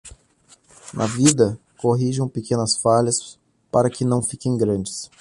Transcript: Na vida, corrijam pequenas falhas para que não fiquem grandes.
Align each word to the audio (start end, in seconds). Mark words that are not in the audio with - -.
Na 0.95 1.05
vida, 1.05 1.59
corrijam 1.77 2.27
pequenas 2.27 2.75
falhas 2.75 3.37
para 3.71 3.87
que 3.87 4.03
não 4.03 4.19
fiquem 4.23 4.57
grandes. 4.57 5.07